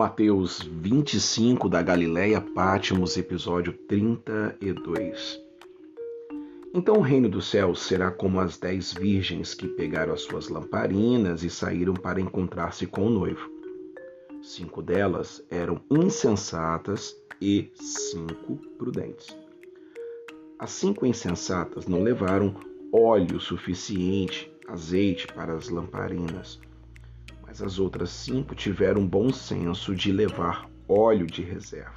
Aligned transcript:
Mateus 0.00 0.62
25 0.62 1.68
da 1.68 1.82
Galileia, 1.82 2.40
Pátimos, 2.40 3.18
episódio 3.18 3.74
32. 3.86 5.38
Então 6.72 6.96
o 6.96 7.02
reino 7.02 7.28
dos 7.28 7.50
céus 7.50 7.82
será 7.82 8.10
como 8.10 8.40
as 8.40 8.56
dez 8.56 8.94
virgens 8.94 9.52
que 9.52 9.68
pegaram 9.68 10.14
as 10.14 10.22
suas 10.22 10.48
lamparinas 10.48 11.42
e 11.42 11.50
saíram 11.50 11.92
para 11.92 12.18
encontrar-se 12.18 12.86
com 12.86 13.08
o 13.08 13.10
noivo. 13.10 13.46
Cinco 14.40 14.80
delas 14.80 15.44
eram 15.50 15.82
insensatas 15.90 17.14
e 17.38 17.70
cinco 17.74 18.56
prudentes. 18.78 19.36
As 20.58 20.70
cinco 20.70 21.04
insensatas 21.04 21.86
não 21.86 22.02
levaram 22.02 22.54
óleo 22.90 23.38
suficiente, 23.38 24.50
azeite 24.66 25.26
para 25.26 25.52
as 25.52 25.68
lamparinas 25.68 26.58
mas 27.50 27.60
as 27.60 27.80
outras 27.80 28.10
cinco 28.10 28.54
tiveram 28.54 29.04
bom 29.04 29.32
senso 29.32 29.92
de 29.92 30.12
levar 30.12 30.70
óleo 30.88 31.26
de 31.26 31.42
reserva. 31.42 31.96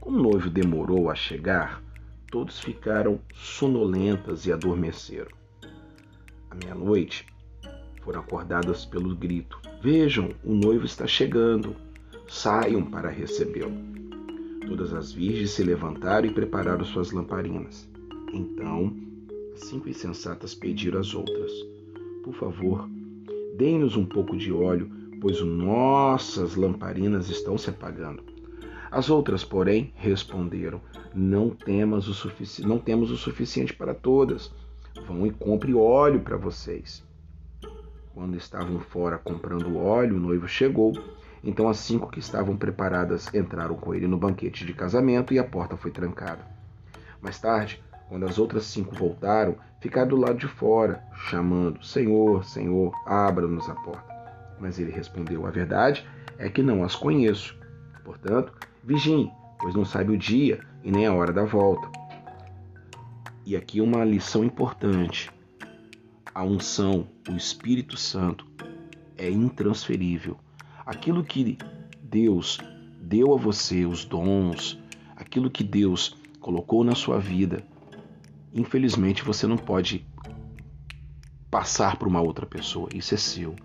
Como 0.00 0.18
o 0.18 0.22
noivo 0.22 0.48
demorou 0.48 1.10
a 1.10 1.14
chegar, 1.14 1.82
todos 2.30 2.58
ficaram 2.58 3.20
sonolentas 3.34 4.46
e 4.46 4.52
adormeceram. 4.52 5.30
À 6.50 6.54
meia-noite, 6.54 7.26
foram 8.02 8.20
acordadas 8.20 8.86
pelo 8.86 9.14
grito: 9.14 9.60
Vejam, 9.82 10.30
o 10.42 10.54
noivo 10.54 10.86
está 10.86 11.06
chegando, 11.06 11.76
saiam 12.26 12.82
para 12.82 13.10
recebê-lo. 13.10 13.76
Todas 14.66 14.94
as 14.94 15.12
virgens 15.12 15.50
se 15.50 15.62
levantaram 15.62 16.26
e 16.26 16.32
prepararam 16.32 16.86
suas 16.86 17.12
lamparinas. 17.12 17.86
Então, 18.32 18.96
as 19.52 19.60
cinco 19.60 19.90
insensatas 19.90 20.54
pediram 20.54 21.00
às 21.00 21.14
outras: 21.14 21.52
Por 22.22 22.32
favor, 22.32 22.88
Deem-nos 23.56 23.96
um 23.96 24.04
pouco 24.04 24.36
de 24.36 24.52
óleo, 24.52 24.90
pois 25.20 25.40
nossas 25.40 26.56
lamparinas 26.56 27.30
estão 27.30 27.56
se 27.56 27.70
apagando. 27.70 28.24
As 28.90 29.08
outras, 29.08 29.44
porém, 29.44 29.92
responderam: 29.94 30.80
Não 31.14 31.50
temos 31.50 32.08
o, 32.08 32.14
sufici 32.14 32.66
não 32.66 32.78
temos 32.80 33.12
o 33.12 33.16
suficiente 33.16 33.72
para 33.72 33.94
todas. 33.94 34.52
Vão 35.06 35.24
e 35.24 35.30
compre 35.30 35.72
óleo 35.72 36.20
para 36.20 36.36
vocês. 36.36 37.04
Quando 38.12 38.36
estavam 38.36 38.80
fora 38.80 39.18
comprando 39.18 39.78
óleo, 39.78 40.16
o 40.16 40.20
noivo 40.20 40.48
chegou. 40.48 40.92
Então 41.42 41.68
as 41.68 41.78
cinco 41.78 42.10
que 42.10 42.18
estavam 42.18 42.56
preparadas 42.56 43.32
entraram 43.32 43.76
com 43.76 43.94
ele 43.94 44.08
no 44.08 44.16
banquete 44.16 44.66
de 44.66 44.74
casamento 44.74 45.32
e 45.32 45.38
a 45.38 45.44
porta 45.44 45.76
foi 45.76 45.92
trancada. 45.92 46.44
Mais 47.20 47.38
tarde, 47.40 47.80
quando 48.08 48.26
as 48.26 48.38
outras 48.38 48.64
cinco 48.64 48.94
voltaram, 48.94 49.56
ficaram 49.80 50.08
do 50.08 50.16
lado 50.16 50.38
de 50.38 50.46
fora, 50.46 51.02
chamando: 51.28 51.84
Senhor, 51.84 52.44
Senhor, 52.44 52.92
abra-nos 53.06 53.68
a 53.68 53.74
porta. 53.74 54.14
Mas 54.60 54.78
ele 54.78 54.90
respondeu: 54.90 55.46
A 55.46 55.50
verdade 55.50 56.06
é 56.38 56.48
que 56.48 56.62
não 56.62 56.84
as 56.84 56.94
conheço. 56.94 57.56
Portanto, 58.04 58.52
vigiem, 58.82 59.32
pois 59.58 59.74
não 59.74 59.84
sabe 59.84 60.12
o 60.12 60.18
dia 60.18 60.60
e 60.82 60.90
nem 60.90 61.06
a 61.06 61.14
hora 61.14 61.32
da 61.32 61.44
volta. 61.44 61.88
E 63.46 63.56
aqui 63.56 63.80
uma 63.80 64.04
lição 64.04 64.44
importante. 64.44 65.30
A 66.34 66.42
unção, 66.42 67.06
o 67.28 67.32
Espírito 67.36 67.96
Santo, 67.96 68.46
é 69.16 69.30
intransferível. 69.30 70.36
Aquilo 70.84 71.22
que 71.22 71.56
Deus 72.02 72.58
deu 73.00 73.34
a 73.34 73.36
você, 73.36 73.84
os 73.84 74.04
dons, 74.04 74.78
aquilo 75.16 75.50
que 75.50 75.62
Deus 75.62 76.16
colocou 76.40 76.82
na 76.82 76.94
sua 76.94 77.18
vida, 77.18 77.64
Infelizmente, 78.54 79.24
você 79.24 79.48
não 79.48 79.56
pode 79.56 80.06
passar 81.50 81.96
para 81.96 82.08
uma 82.08 82.20
outra 82.20 82.46
pessoa. 82.46 82.88
Isso 82.94 83.12
é 83.12 83.16
seu. 83.16 83.56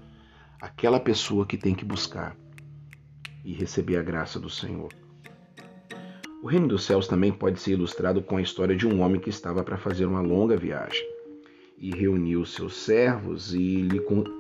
Aquela 0.60 1.00
pessoa 1.00 1.46
que 1.46 1.58
tem 1.58 1.76
que 1.76 1.86
buscar 1.86 2.36
e 3.46 3.54
receber 3.54 3.98
a 3.98 4.04
graça 4.04 4.40
do 4.40 4.50
Senhor. 4.50 4.92
O 6.42 6.48
reino 6.48 6.68
dos 6.68 6.86
céus 6.86 7.08
também 7.08 7.32
pode 7.32 7.60
ser 7.60 7.72
ilustrado 7.72 8.22
com 8.24 8.38
a 8.38 8.42
história 8.42 8.76
de 8.76 8.88
um 8.88 9.02
homem 9.02 9.22
que 9.22 9.30
estava 9.30 9.64
para 9.64 9.78
fazer 9.78 10.06
uma 10.06 10.22
longa 10.22 10.58
viagem 10.58 11.06
e 11.78 11.92
reuniu 11.92 12.46
seus 12.46 12.76
servos 12.76 13.54
e 13.54 13.88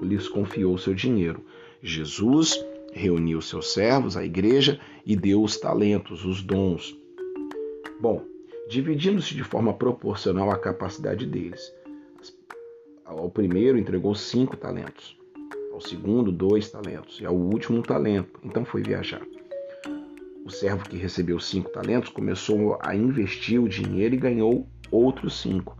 lhes 0.01 0.27
confiou 0.27 0.77
seu 0.77 0.93
dinheiro. 0.93 1.45
Jesus 1.81 2.59
reuniu 2.91 3.41
seus 3.41 3.71
servos, 3.71 4.17
a 4.17 4.25
igreja, 4.25 4.79
e 5.05 5.15
deu 5.15 5.43
os 5.43 5.57
talentos, 5.57 6.25
os 6.25 6.41
dons. 6.41 6.97
Bom, 8.01 8.25
dividindo-se 8.69 9.33
de 9.33 9.43
forma 9.43 9.73
proporcional 9.73 10.51
à 10.51 10.57
capacidade 10.57 11.25
deles. 11.25 11.73
Ao 13.03 13.27
primeiro 13.27 13.79
entregou 13.79 14.13
cinco 14.13 14.55
talentos, 14.55 15.17
ao 15.73 15.81
segundo 15.81 16.31
dois 16.31 16.69
talentos 16.69 17.19
e 17.19 17.25
ao 17.25 17.35
último 17.35 17.79
um 17.79 17.81
talento. 17.81 18.39
Então 18.43 18.63
foi 18.63 18.83
viajar. 18.83 19.21
O 20.45 20.51
servo 20.51 20.87
que 20.87 20.97
recebeu 20.97 21.39
cinco 21.39 21.71
talentos 21.71 22.11
começou 22.11 22.77
a 22.81 22.95
investir 22.95 23.59
o 23.59 23.67
dinheiro 23.67 24.13
e 24.13 24.19
ganhou 24.19 24.67
outros 24.91 25.41
cinco. 25.41 25.75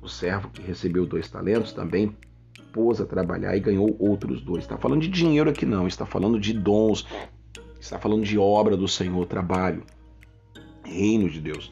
O 0.00 0.08
servo 0.08 0.48
que 0.48 0.62
recebeu 0.62 1.04
dois 1.04 1.28
talentos 1.28 1.74
também 1.74 2.16
pôs 2.72 3.02
a 3.02 3.04
trabalhar 3.04 3.54
e 3.54 3.60
ganhou 3.60 3.94
outros 3.98 4.40
dois. 4.40 4.64
Está 4.64 4.78
falando 4.78 5.02
de 5.02 5.08
dinheiro 5.08 5.50
aqui 5.50 5.66
não, 5.66 5.86
está 5.86 6.06
falando 6.06 6.40
de 6.40 6.54
dons, 6.54 7.06
está 7.78 7.98
falando 7.98 8.24
de 8.24 8.38
obra 8.38 8.78
do 8.78 8.88
Senhor, 8.88 9.26
trabalho, 9.26 9.84
reino 10.82 11.28
de 11.28 11.38
Deus. 11.38 11.70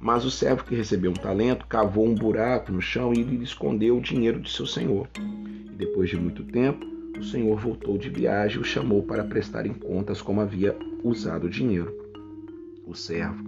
Mas 0.00 0.24
o 0.24 0.30
servo 0.30 0.64
que 0.64 0.74
recebeu 0.74 1.10
um 1.10 1.14
talento 1.14 1.66
cavou 1.66 2.06
um 2.06 2.14
buraco 2.14 2.72
no 2.72 2.80
chão 2.80 3.12
e 3.12 3.22
lhe 3.22 3.44
escondeu 3.44 3.98
o 3.98 4.00
dinheiro 4.00 4.40
de 4.40 4.50
seu 4.50 4.66
senhor. 4.66 5.06
E 5.18 5.76
depois 5.76 6.08
de 6.08 6.16
muito 6.16 6.42
tempo, 6.42 6.86
o 7.18 7.22
senhor 7.22 7.58
voltou 7.60 7.98
de 7.98 8.08
viagem 8.08 8.56
e 8.56 8.60
o 8.62 8.64
chamou 8.64 9.02
para 9.02 9.22
prestar 9.22 9.66
em 9.66 9.74
contas 9.74 10.22
como 10.22 10.40
havia 10.40 10.74
usado 11.04 11.48
o 11.48 11.50
dinheiro. 11.50 11.94
O 12.86 12.94
servo, 12.94 13.44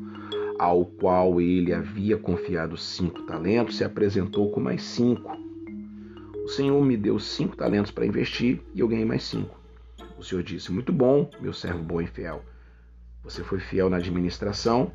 ao 0.59 0.85
qual 0.85 1.41
ele 1.41 1.73
havia 1.73 2.19
confiado 2.19 2.77
cinco 2.77 3.23
talentos, 3.23 3.79
se 3.79 3.85
apresentou 3.85 4.51
com 4.51 4.61
mais 4.61 4.83
cinco. 4.83 5.35
O 6.45 6.49
senhor 6.49 6.85
me 6.85 6.99
deu 6.99 7.19
cinco 7.19 7.57
talentos 7.57 7.91
para 7.91 8.05
investir 8.05 8.61
e 8.75 8.81
eu 8.81 8.89
ganhei 8.89 9.07
mais 9.07 9.23
cinco. 9.23 9.59
O 10.19 10.23
senhor 10.23 10.43
disse: 10.43 10.71
Muito 10.71 10.93
bom, 10.93 11.31
meu 11.41 11.55
servo 11.55 11.83
bom 11.83 11.99
e 11.99 12.07
fiel. 12.07 12.45
Você 13.25 13.43
foi 13.43 13.59
fiel 13.59 13.89
na 13.89 13.97
administração 13.97 14.93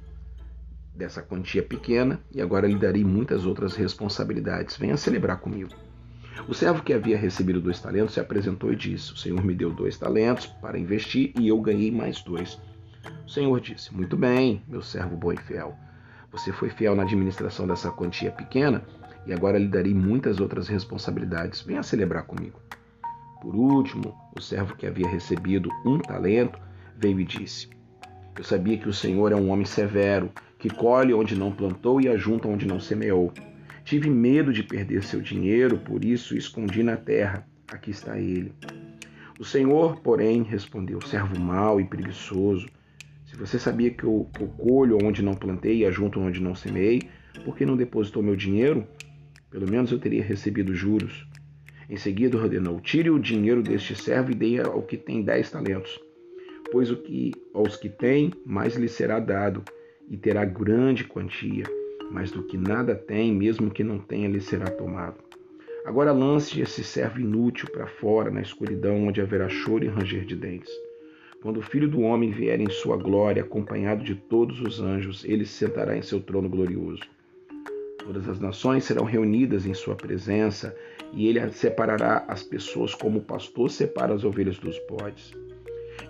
dessa 0.98 1.22
quantia 1.22 1.62
pequena 1.62 2.20
e 2.34 2.42
agora 2.42 2.68
lhe 2.68 2.78
darei 2.78 3.04
muitas 3.04 3.46
outras 3.46 3.76
responsabilidades. 3.76 4.76
Venha 4.76 4.98
celebrar 4.98 5.40
comigo. 5.40 5.70
O 6.48 6.54
servo 6.54 6.84
que 6.84 6.94
havia 6.94 7.18
recebido 7.18 7.62
dois 7.62 7.80
talentos 7.80 8.14
se 8.14 8.20
apresentou 8.20 8.72
e 8.74 8.76
disse: 8.76 9.14
O 9.14 9.18
Senhor 9.18 9.44
me 9.44 9.54
deu 9.54 9.72
dois 9.72 9.98
talentos 9.98 10.48
para 10.48 10.80
investir 10.80 11.32
e 11.40 11.48
eu 11.48 11.62
ganhei 11.62 11.92
mais 11.92 12.22
dois. 12.22 12.60
O 13.26 13.30
Senhor 13.30 13.60
disse: 13.60 13.94
Muito 13.94 14.18
bem, 14.18 14.64
meu 14.68 14.82
servo 14.82 15.16
bom 15.16 15.32
e 15.32 15.38
fiel. 15.38 15.76
Você 16.32 16.52
foi 16.52 16.70
fiel 16.70 16.96
na 16.96 17.04
administração 17.04 17.68
dessa 17.68 17.92
quantia 17.92 18.32
pequena 18.32 18.84
e 19.26 19.34
agora 19.34 19.58
lhe 19.58 19.68
darei 19.68 19.94
muitas 19.94 20.40
outras 20.40 20.68
responsabilidades. 20.68 21.62
Venha 21.62 21.84
celebrar 21.84 22.24
comigo. 22.24 22.60
Por 23.42 23.56
último, 23.56 24.16
o 24.36 24.42
servo 24.42 24.76
que 24.76 24.88
havia 24.88 25.08
recebido 25.08 25.70
um 25.86 26.00
talento 26.00 26.60
veio 26.98 27.20
e 27.20 27.26
disse: 27.26 27.70
Eu 28.36 28.44
sabia 28.44 28.78
que 28.78 28.90
o 28.90 28.94
Senhor 28.94 29.32
é 29.32 29.36
um 29.36 29.50
homem 29.50 29.66
severo 29.66 30.32
que 30.58 30.70
colhe 30.70 31.14
onde 31.14 31.36
não 31.36 31.52
plantou 31.52 32.02
e 32.02 32.08
ajunta 32.08 32.48
onde 32.48 32.66
não 32.66 32.80
semeou. 32.80 33.32
Tive 33.84 34.10
medo 34.10 34.52
de 34.52 34.64
perder 34.64 35.04
seu 35.04 35.22
dinheiro, 35.22 35.78
por 35.78 36.04
isso 36.04 36.36
escondi 36.36 36.84
na 36.84 36.98
terra. 36.98 37.48
Aqui 37.68 37.92
está 37.92 38.20
ele. 38.20 38.52
O 39.40 39.46
Senhor, 39.46 40.00
porém, 40.02 40.44
respondeu: 40.44 41.00
servo 41.02 41.40
mau 41.40 41.80
e 41.80 41.86
preguiçoso. 41.86 42.68
Se 43.26 43.36
você 43.36 43.60
sabia 43.60 43.92
que 43.92 44.04
eu, 44.04 44.30
que 44.34 44.44
eu 44.44 44.48
colho 44.48 44.98
onde 45.04 45.22
não 45.22 45.34
plantei 45.34 45.78
e 45.78 45.86
ajunto 45.86 46.20
onde 46.20 46.42
não 46.42 46.56
semeei, 46.56 47.02
por 47.44 47.56
que 47.56 47.66
não 47.66 47.78
depositou 47.78 48.24
meu 48.24 48.36
dinheiro? 48.36 48.88
Pelo 49.50 49.70
menos 49.70 49.92
eu 49.92 50.00
teria 50.00 50.24
recebido 50.24 50.74
juros. 50.74 51.28
Em 51.90 51.98
seguida 51.98 52.38
ordenou: 52.38 52.82
Tire 52.82 53.10
o 53.10 53.20
dinheiro 53.20 53.62
deste 53.62 53.96
servo 53.96 54.32
e 54.32 54.36
dê 54.36 54.60
ao 54.60 54.82
que 54.82 54.98
tem 54.98 55.22
dez 55.22 55.52
talentos. 55.52 56.00
Pois 56.72 56.92
o 56.92 56.98
que 56.98 57.32
aos 57.54 57.78
que 57.78 57.88
têm, 57.88 58.34
mais 58.46 58.76
lhe 58.76 58.90
será 58.90 59.20
dado, 59.20 59.64
e 60.10 60.18
terá 60.18 60.46
grande 60.46 61.04
quantia, 61.04 61.66
mas 62.12 62.32
do 62.32 62.44
que 62.44 62.58
nada 62.58 62.96
tem, 62.96 63.34
mesmo 63.34 63.70
que 63.70 63.84
não 63.84 64.00
tenha, 64.00 64.28
lhe 64.28 64.40
será 64.40 64.66
tomado. 64.66 65.18
Agora 65.86 66.12
lance 66.12 66.60
esse 66.60 66.84
servo 66.84 67.20
inútil 67.20 67.70
para 67.72 67.88
fora, 67.88 68.30
na 68.30 68.42
escuridão, 68.42 69.08
onde 69.08 69.22
haverá 69.22 69.48
choro 69.48 69.86
e 69.86 69.88
ranger 69.88 70.26
de 70.26 70.36
dentes. 70.36 70.72
Quando 71.42 71.58
o 71.58 71.62
Filho 71.62 71.88
do 71.88 72.02
Homem 72.02 72.32
vier 72.32 72.60
em 72.60 72.70
sua 72.70 72.98
glória, 72.98 73.44
acompanhado 73.44 74.04
de 74.04 74.16
todos 74.16 74.60
os 74.60 74.82
anjos, 74.82 75.24
ele 75.24 75.46
se 75.46 75.54
sentará 75.54 75.96
em 75.96 76.02
seu 76.02 76.20
trono 76.20 76.50
glorioso. 76.50 77.04
Todas 78.00 78.28
as 78.28 78.40
nações 78.40 78.86
serão 78.86 79.06
reunidas 79.06 79.66
em 79.66 79.74
sua 79.74 79.96
presença, 79.96 80.76
e 81.14 81.28
ele 81.28 81.40
separará 81.52 82.26
as 82.28 82.44
pessoas 82.44 82.94
como 82.94 83.20
o 83.20 83.24
pastor 83.24 83.70
separa 83.70 84.14
as 84.14 84.24
ovelhas 84.24 84.58
dos 84.58 84.78
bodes. 84.90 85.32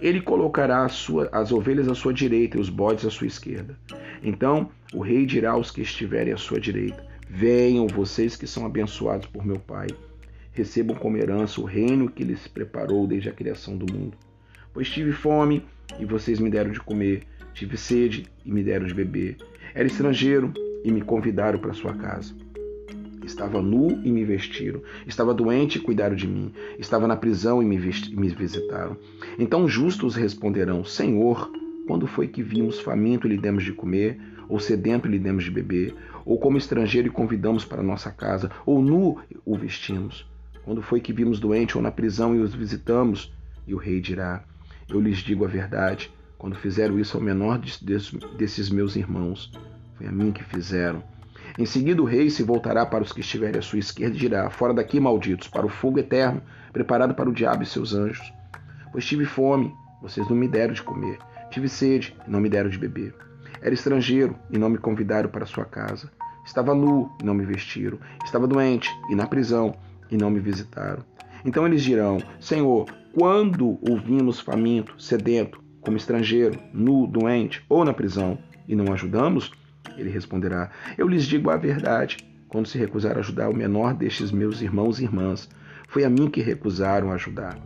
Ele 0.02 0.22
colocará 0.22 0.86
as 0.86 1.52
ovelhas 1.52 1.88
à 1.88 1.96
sua 1.96 2.14
direita 2.14 2.58
e 2.58 2.62
os 2.62 2.70
bodes 2.70 3.06
à 3.06 3.10
sua 3.10 3.28
esquerda. 3.28 3.78
Então 4.22 4.70
o 4.94 5.02
rei 5.02 5.26
dirá 5.26 5.52
aos 5.52 5.72
que 5.72 5.82
estiverem 5.82 6.34
à 6.34 6.38
sua 6.38 6.60
direita: 6.60 7.04
Venham, 7.30 7.88
vocês 7.88 8.36
que 8.36 8.48
são 8.48 8.66
abençoados 8.66 9.28
por 9.28 9.46
meu 9.46 9.60
Pai. 9.60 9.88
Recebam 10.52 10.96
como 10.96 11.18
herança 11.18 11.62
o 11.62 11.66
reino 11.66 12.10
que 12.10 12.24
lhes 12.24 12.48
preparou 12.48 13.06
desde 13.06 13.30
a 13.30 13.34
criação 13.34 13.78
do 13.78 13.92
mundo. 13.92 14.18
Pois 14.74 14.90
tive 14.90 15.12
fome 15.12 15.64
e 16.00 16.06
vocês 16.06 16.40
me 16.40 16.50
deram 16.50 16.72
de 16.72 16.80
comer, 16.80 17.24
tive 17.54 17.78
sede 17.78 18.26
e 18.44 18.52
me 18.52 18.64
deram 18.64 18.86
de 18.86 18.94
beber. 18.94 19.38
Era 19.74 19.88
estrangeiro 19.88 20.54
e 20.84 20.92
me 20.92 21.02
convidaram 21.02 21.60
para 21.60 21.74
sua 21.74 21.94
casa. 21.94 22.34
Estava 23.28 23.62
nu 23.62 24.00
e 24.06 24.10
me 24.10 24.24
vestiram. 24.24 24.82
Estava 25.06 25.34
doente 25.34 25.78
e 25.78 25.82
cuidaram 25.82 26.16
de 26.16 26.26
mim. 26.26 26.54
Estava 26.80 27.06
na 27.06 27.18
prisão 27.18 27.62
e 27.62 27.66
me, 27.66 27.78
me 27.78 28.30
visitaram. 28.30 28.96
Então 29.38 29.68
justos 29.68 30.16
responderão: 30.16 30.86
Senhor, 30.86 31.52
quando 31.86 32.08
foi 32.08 32.30
que 32.30 32.42
vimos 32.42 32.80
faminto 32.80 33.28
e 33.28 33.32
lhe 33.32 33.38
demos 33.38 33.66
de 33.66 33.74
comer, 33.74 34.18
ou 34.48 34.62
sedento 34.62 35.10
e 35.10 35.12
lhe 35.12 35.20
demos 35.20 35.44
de 35.44 35.52
beber, 35.52 35.94
ou 36.26 36.40
como 36.40 36.58
estrangeiro 36.58 37.10
e 37.10 37.12
convidamos 37.12 37.66
para 37.66 37.84
nossa 37.84 38.10
casa, 38.10 38.50
ou 38.66 38.82
nu 38.82 39.20
o 39.46 39.58
vestimos? 39.58 40.26
Quando 40.64 40.82
foi 40.82 41.02
que 41.02 41.12
vimos 41.12 41.38
doente 41.38 41.76
ou 41.76 41.84
na 41.84 41.92
prisão 41.92 42.34
e 42.34 42.40
os 42.40 42.56
visitamos? 42.56 43.34
E 43.68 43.74
o 43.74 43.78
rei 43.78 44.00
dirá: 44.00 44.42
Eu 44.88 45.02
lhes 45.02 45.18
digo 45.18 45.44
a 45.44 45.50
verdade, 45.50 46.10
quando 46.38 46.56
fizeram 46.56 46.98
isso 46.98 47.18
ao 47.18 47.24
menor 47.24 47.60
desses 47.60 48.70
meus 48.70 48.96
irmãos, 48.96 49.52
foi 49.98 50.08
a 50.08 50.12
mim 50.14 50.32
que 50.32 50.46
fizeram. 50.46 51.04
Em 51.58 51.66
seguida, 51.66 52.02
o 52.02 52.06
rei 52.06 52.30
se 52.30 52.44
voltará 52.44 52.86
para 52.86 53.04
os 53.04 53.12
que 53.12 53.22
estiverem 53.22 53.60
à 53.60 53.62
sua 53.62 53.80
esquerda 53.80 54.16
e 54.16 54.20
dirá: 54.20 54.50
Fora 54.50 54.74
daqui, 54.74 55.00
malditos, 55.00 55.48
para 55.48 55.66
o 55.66 55.70
fogo 55.70 56.00
eterno, 56.00 56.42
preparado 56.72 57.16
para 57.16 57.30
o 57.30 57.34
diabo 57.34 57.64
e 57.64 57.66
seus 57.66 57.94
anjos. 57.94 58.32
Pois 58.92 59.06
tive 59.06 59.26
fome, 59.26 59.74
vocês 60.02 60.30
não 60.30 60.36
me 60.36 60.48
deram 60.48 60.74
de 60.74 60.84
comer. 60.84 61.18
Tive 61.50 61.68
sede 61.68 62.16
e 62.28 62.30
não 62.30 62.40
me 62.40 62.50
deram 62.50 62.70
de 62.70 62.78
beber. 62.78 63.16
Era 63.62 63.74
estrangeiro 63.74 64.36
e 64.52 64.58
não 64.58 64.70
me 64.70 64.78
convidaram 64.78 65.30
para 65.30 65.46
sua 65.46 65.66
casa. 65.66 66.12
Estava 66.46 66.76
nu 66.76 67.12
e 67.22 67.26
não 67.26 67.34
me 67.34 67.46
vestiram. 67.46 67.98
Estava 68.24 68.48
doente 68.48 68.90
e 69.10 69.16
na 69.16 69.26
prisão 69.26 69.76
e 70.12 70.18
não 70.18 70.30
me 70.30 70.40
visitaram. 70.40 71.04
Então 71.44 71.66
eles 71.66 71.84
dirão: 71.84 72.20
Senhor, 72.40 72.86
quando 73.14 73.80
o 73.82 73.98
vimos 73.98 74.40
faminto, 74.40 75.02
sedento, 75.02 75.64
como 75.82 75.98
estrangeiro, 75.98 76.60
nu, 76.72 77.08
doente 77.08 77.64
ou 77.68 77.84
na 77.84 77.94
prisão 77.94 78.38
e 78.68 78.76
não 78.76 78.94
ajudamos? 78.94 79.52
Ele 79.98 80.10
responderá: 80.10 80.70
Eu 80.98 81.08
lhes 81.08 81.26
digo 81.26 81.50
a 81.50 81.58
verdade. 81.58 82.18
Quando 82.48 82.68
se 82.68 82.78
recusaram 82.78 83.18
a 83.18 83.20
ajudar 83.20 83.50
o 83.50 83.56
menor 83.56 83.94
destes 83.94 84.32
meus 84.32 84.62
irmãos 84.62 85.00
e 85.00 85.04
irmãs, 85.04 85.50
foi 85.90 86.06
a 86.06 86.10
mim 86.10 86.30
que 86.30 86.40
recusaram 86.40 87.12
ajudar. 87.12 87.60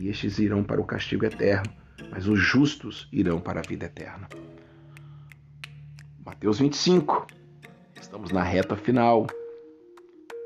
E 0.00 0.08
estes 0.08 0.38
irão 0.38 0.64
para 0.64 0.80
o 0.80 0.84
castigo 0.84 1.24
eterno 1.24 1.70
mas 2.10 2.26
os 2.26 2.38
justos 2.38 3.08
irão 3.12 3.40
para 3.40 3.60
a 3.60 3.62
vida 3.62 3.86
eterna. 3.86 4.28
Mateus 6.24 6.58
25. 6.58 7.26
Estamos 8.00 8.30
na 8.30 8.42
reta 8.42 8.76
final. 8.76 9.26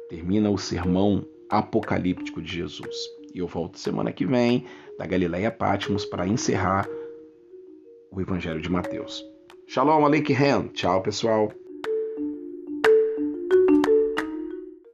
Termina 0.09 0.51
o 0.51 0.59
sermão 0.59 1.27
apocalíptico 1.51 2.41
de 2.41 2.57
Jesus. 2.57 2.97
E 3.35 3.39
eu 3.39 3.47
volto 3.47 3.79
semana 3.79 4.13
que 4.13 4.27
vem 4.27 4.67
da 4.99 5.07
Galileia 5.07 5.51
Pátimos 5.51 6.05
para 6.05 6.27
encerrar 6.27 6.89
o 8.11 8.21
Evangelho 8.21 8.61
de 8.61 8.71
Mateus. 8.71 9.23
Shalom 9.71 10.03
Aleichem. 10.03 10.73
Tchau, 10.73 11.03
pessoal. 11.03 11.53